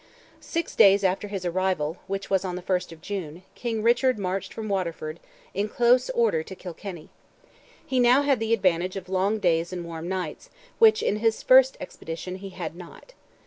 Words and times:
Six 0.39 0.75
days 0.75 1.03
after 1.03 1.27
his 1.27 1.45
arrival, 1.45 1.97
which 2.07 2.27
was 2.31 2.43
on 2.43 2.55
the 2.55 2.63
1st 2.63 2.91
of 2.91 3.01
June, 3.01 3.43
King 3.53 3.83
Richard 3.83 4.17
marched 4.17 4.51
from 4.51 4.67
Waterford 4.67 5.19
"in 5.53 5.69
close 5.69 6.09
order 6.09 6.41
to 6.41 6.55
Kilkenny." 6.55 7.09
He 7.85 7.97
had 8.03 8.25
now 8.25 8.33
the 8.33 8.51
advantage 8.51 8.95
of 8.95 9.09
long 9.09 9.37
days 9.37 9.71
and 9.71 9.85
warm 9.85 10.07
nights, 10.09 10.49
which 10.79 11.03
in 11.03 11.17
his 11.17 11.43
first 11.43 11.77
expedition 11.79 12.37
he 12.37 12.49
had 12.49 12.75
not. 12.75 13.13